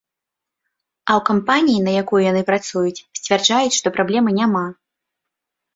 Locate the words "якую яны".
2.01-2.41